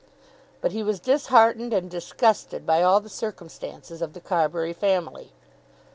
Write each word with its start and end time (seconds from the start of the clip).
But 0.61 0.71
he 0.71 0.81
was 0.81 0.99
disheartened 0.99 1.73
and 1.73 1.87
disgusted 1.87 2.65
by 2.65 2.81
all 2.81 3.01
the 3.01 3.07
circumstances 3.07 4.01
of 4.01 4.13
the 4.13 4.19
Carbury 4.19 4.73
family. 4.73 5.31